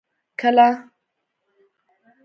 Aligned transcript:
کله. 0.39 0.67